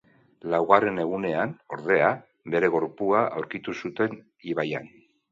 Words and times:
Laugarren 0.51 0.95
egunean, 1.01 1.51
ordea, 1.75 2.07
bere 2.55 2.69
gorpua 2.77 3.19
aurkitu 3.41 3.75
zuten 3.85 4.17
ibaian. 4.55 4.89